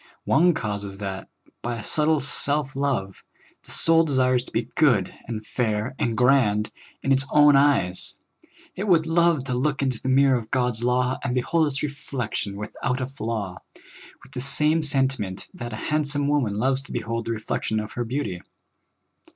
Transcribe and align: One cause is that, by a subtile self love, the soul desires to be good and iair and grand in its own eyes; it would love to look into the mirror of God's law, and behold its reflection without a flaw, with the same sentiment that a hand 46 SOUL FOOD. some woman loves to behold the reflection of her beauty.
One 0.25 0.55
cause 0.55 0.83
is 0.83 0.97
that, 0.97 1.29
by 1.61 1.77
a 1.77 1.83
subtile 1.83 2.21
self 2.21 2.75
love, 2.75 3.23
the 3.63 3.69
soul 3.69 4.03
desires 4.03 4.41
to 4.45 4.51
be 4.51 4.71
good 4.73 5.13
and 5.27 5.45
iair 5.45 5.93
and 5.99 6.17
grand 6.17 6.71
in 7.03 7.11
its 7.11 7.23
own 7.31 7.55
eyes; 7.55 8.15
it 8.75 8.87
would 8.87 9.05
love 9.05 9.43
to 9.43 9.53
look 9.53 9.83
into 9.83 10.01
the 10.01 10.09
mirror 10.09 10.39
of 10.39 10.49
God's 10.49 10.81
law, 10.83 11.19
and 11.23 11.35
behold 11.35 11.67
its 11.67 11.83
reflection 11.83 12.55
without 12.57 12.99
a 12.99 13.05
flaw, 13.05 13.59
with 14.23 14.31
the 14.31 14.41
same 14.41 14.81
sentiment 14.81 15.47
that 15.53 15.71
a 15.71 15.75
hand 15.75 16.05
46 16.05 16.13
SOUL 16.13 16.17
FOOD. 16.21 16.25
some 16.25 16.27
woman 16.27 16.57
loves 16.57 16.81
to 16.81 16.91
behold 16.91 17.25
the 17.25 17.31
reflection 17.31 17.79
of 17.79 17.91
her 17.91 18.03
beauty. 18.03 18.41